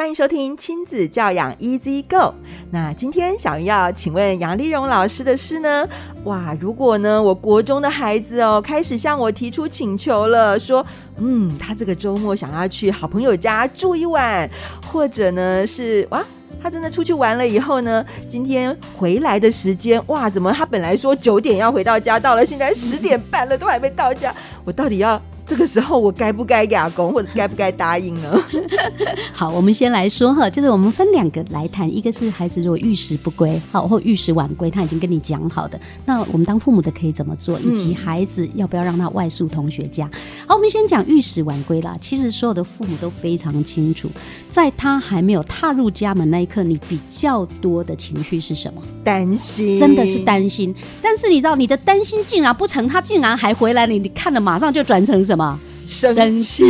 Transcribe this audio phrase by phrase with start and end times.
[0.00, 2.32] 欢迎收听亲子教养 Easy Go。
[2.70, 5.86] 那今天想要请问杨丽蓉老师的是呢？
[6.24, 10.82] 哇，如果呢，我国中的孩子哦，开始向我提出请求了，说，
[11.18, 14.48] 嗯，他这个周末想要去好朋友家住一晚，
[14.90, 16.24] 或者呢是哇，
[16.62, 25.20] 他真的出去玩了以后呢，今天回来的时间，哇，怎么他本来说九点要回到家，到了现在十点半了，都还没到家，我到底要？
[25.50, 28.40] 这个时候我该不该哑公，或者该不该答应呢？
[29.34, 40.08] 好，我们先来说哈，就是我们分两个来谈，一个是孩子如果遇时不归，好或遇时晚归，他已经跟你讲好的，那我们当父母的可以怎么做，以及孩子要不要让他外宿同学家？
[40.46, 41.96] 好，我们先讲遇时晚归啦。
[42.00, 44.08] 其实所有的父母都非常清楚，
[44.46, 48.80] 在他还没有踏入家门那一刻，你比较多的情绪是什么？
[49.02, 50.72] 担心，真的是担心。
[51.02, 55.39] 但是你知道，你的担心竟然不成，他竟然还回来你，你看了马上就转成什么？
[55.86, 56.64] 生气，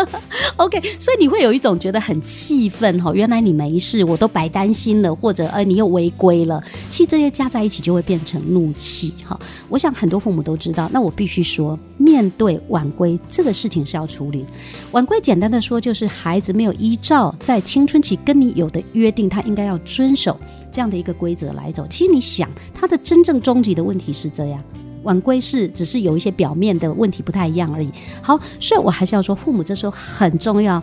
[0.56, 9.38] OK，所以你会有一种觉得很气愤哈，原来你没事，我都白担心了，或者呃你又违规了，其实这些加在一起就会变成怒气哈。
[9.68, 14.46] 我想很多父母都知道，那我必须说，面对晚归这个事情是要处理。
[14.92, 20.40] 晚归简单的说就是孩子没有依照在青春期跟你有的约定，他应该要遵守
[20.72, 21.86] 这样的一个规则来走。
[21.90, 24.64] 其实你想，他的真正终极的问题是这样。
[25.08, 27.90] 晚归是只是有一些表面的问题不太一样而已。
[28.20, 30.82] 好，所以我还是要说，父母这时候很重要，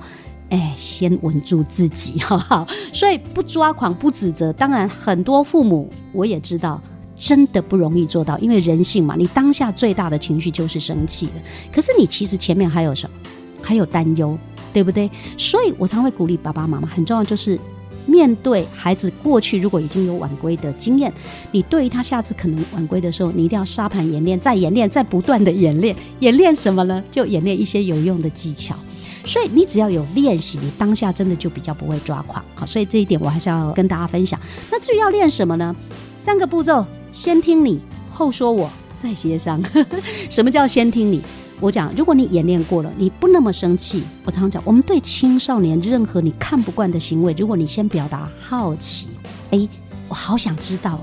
[0.50, 2.68] 哎，先稳住自己，好 不好？
[2.92, 4.52] 所以不抓狂，不指责。
[4.53, 6.81] 当然，很多父母我也知道，
[7.16, 11.34] 真的不容易做到，因为人性嘛，你当下最大的情绪就是生气了。
[11.72, 13.16] 可是你其实前面还有什么？
[13.62, 14.36] 还有担忧，
[14.73, 15.08] 对不对？
[15.38, 17.59] 所以我常会鼓励爸爸妈妈，很重要就是。
[18.06, 21.13] 面对孩子过去如果已经有晚归的经验，
[21.52, 25.96] 你对于他下次可能晚归的时候，你一定要沙盘演练，再演练，再不断的演练。
[26.19, 27.03] 演练什么呢？
[27.09, 28.75] 就演练一些有用的技巧。
[29.24, 32.46] 所以你只要有练习，你当下真的就比较不会抓狂。
[32.53, 34.40] 好，所以这一点我还是要跟大家分享。
[34.72, 35.75] 那至于要练什么呢？
[36.16, 37.79] 三个步骤：先听你，
[38.13, 39.59] 后说我，再协商。
[40.29, 41.22] 什么叫先听你？
[41.61, 44.03] 我讲，如果你演练过了，你不那么生气。
[44.25, 49.07] 我常常讲，我们对青少年任何你看不惯的行为，如果你先表达好奇，
[49.51, 49.67] 哎，
[50.09, 50.99] 我好想知道，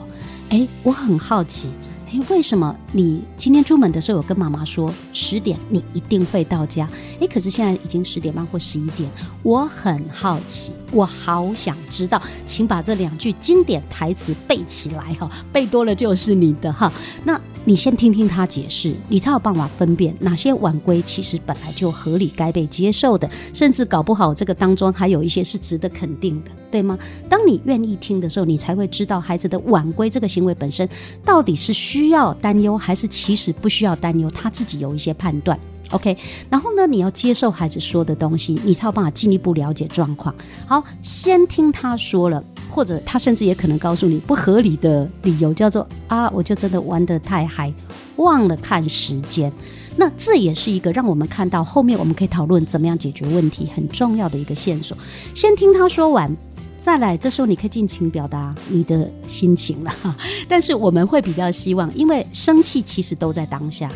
[0.51, 1.69] 哎，我很好奇，
[2.13, 6.87] 哎，为什么你今天出门的时候有跟妈妈说十点你一定会到家？
[7.19, 9.09] 哎，可是现在已经十点半或十一点，
[9.43, 16.93] 我很好奇，我好想知道，请把这两句经典台词背起来哈，背多了就是你的哈。
[17.25, 17.41] 那。
[17.65, 26.99] 你先听听他解释，你才有办法分辨哪些晚归其实本来就合理该被接受的，甚至搞不好这个当中还有一些是值得肯定的，对吗？
[27.29, 30.89] 当你愿意听的时候，你才会知道孩子的晚归这个行为本身
[31.25, 35.57] 到底是需需要担忧，还是其实不需要担忧，他自己有一些判断。
[35.91, 36.17] OK，
[36.51, 40.35] 然后呢，你要接受孩子说的东西，你才有办法进一步了解状况。
[40.67, 42.43] 好，先听他说了。
[42.69, 47.71] 或者他甚至也可能告诉你不合理的理由，叫做啊，我就真的玩得太嗨，
[48.17, 49.53] 忘了看时间。
[49.95, 54.97] 那这也是一个让我们看到后面我们可以讨论怎么样解决问题很重要的一个线索。
[55.35, 56.35] 先听他说完，
[56.83, 60.17] 再来，这时候你可以尽情表达你的心情了哈。
[60.49, 63.89] 但是我们会比较希望，因为生气其实都在当下。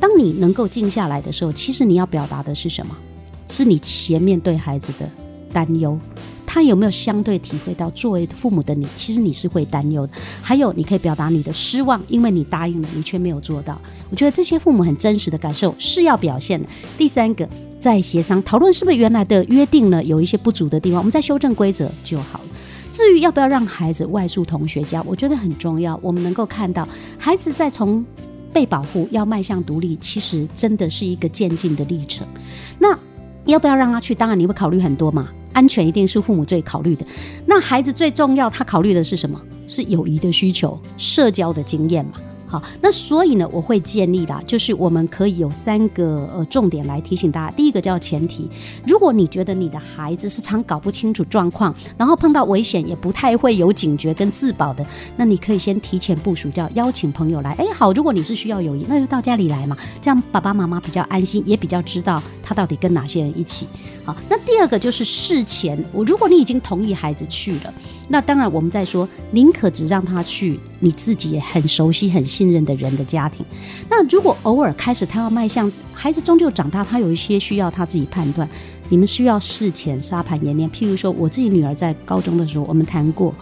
[0.00, 2.96] 当你能够静下来的时候，其实你要表达的是什么？
[3.48, 5.08] 是你前面对孩子的
[5.52, 5.96] 担忧。
[6.44, 10.12] 他有没有相对体会到，作为父母的你，其实你是会担忧的。
[10.42, 13.80] 还有，你可以表达你的失望，因为你答应了，你却没有做到。
[14.10, 16.68] 我觉得这些父母很真实的感受是要表现的。
[16.98, 17.48] 第三个，
[17.82, 20.02] 在协商讨论是不是原来的约定呢？
[20.04, 22.44] 有一些不足的地方，我们再修正规则就好了。
[22.92, 25.98] 至于要不要让孩子外宿同学家，我觉得很重要。
[26.00, 26.86] 我们能够看到，
[27.18, 28.04] 孩子在从
[28.52, 32.24] 被保护要迈向独立，其实真的是一个渐进的历程。
[32.78, 32.96] 那
[33.46, 34.14] 要不要让他去？
[34.14, 35.28] 当然你会考虑很多嘛。
[35.52, 37.04] 安全一定是父母最考虑的，
[37.44, 39.38] 那孩子最重要，他考虑的是什么？
[39.66, 42.12] 是友谊的需求、社交的经验嘛。
[42.52, 47.50] 好，那所以呢，我会建议啦，就是我们可以有三个呃重点来提醒大家。
[47.56, 48.46] 第一个叫前提，
[48.86, 54.84] 如果你觉得你的孩子是常搞不清楚状况，然后碰到危险也不太会有警觉跟自保的，
[55.16, 57.52] 那你可以先提前部署，叫邀请朋友来。
[57.52, 63.66] 哎，好，如果你是需要友谊，那就到家里来嘛，这样爸爸妈妈比较安心，也比较知道他到底跟哪些人一起。
[64.04, 67.72] 好，那第二个就是事前，我如果你已经同意孩子去了，
[68.08, 70.60] 那当然我们在说，宁可只让他去。
[70.82, 73.46] 你自己也很熟悉、很信任的人的家庭。
[73.88, 78.48] 那如果偶尔开始他要迈向孩子终究长大，他有一些需要他自己判断，
[78.88, 80.68] 你们需要事前沙盘演练。
[80.72, 83.32] 譬如说，我自己女儿在高中的时候，我们谈过，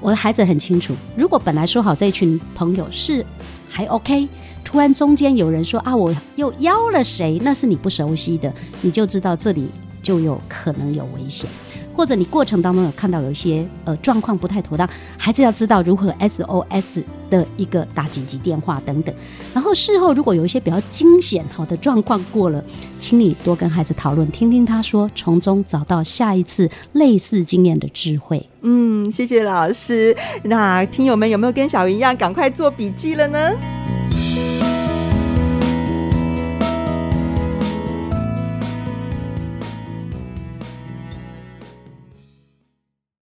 [0.00, 3.24] 我的孩子很清楚，如果本来说好这群朋友是
[3.68, 4.26] 还 OK，
[4.64, 9.68] 突然中间有人说啊，我又邀了谁，那是你不熟悉的，你就知道这里
[10.02, 11.50] 就有可能有危险。
[11.94, 19.14] 或者你过程当中有看到有一些呃状况不太妥当，孩子要知道如何 SOS 的一个打紧急电话等等。
[19.54, 22.62] 然后事后如果有一些比较惊险好的状况过了，
[22.98, 28.48] 请你多跟孩子讨论，听听他说，从中找到下一次类似经验的智慧。
[28.62, 30.16] 嗯，谢谢老师。
[30.44, 33.81] 那听友们有没有跟小云一样赶快做笔记了呢？